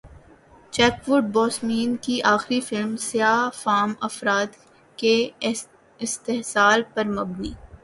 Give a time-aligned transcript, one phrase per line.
[0.73, 4.49] Chadwick Boseman کی اخری فلم سیاہ فام افراد
[4.97, 5.15] کے
[5.99, 7.51] استحصال پر مبنی